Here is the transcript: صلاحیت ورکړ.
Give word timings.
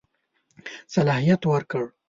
صلاحیت 0.93 1.41
ورکړ. 1.51 1.83